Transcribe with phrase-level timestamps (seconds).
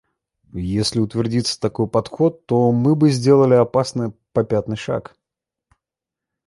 [0.55, 5.15] Если утвердится такой подход, то мы бы сделали опасный попятный шаг.